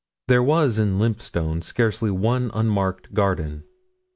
[0.27, 3.65] There was in Lymphstone scarcely one unmarked garden.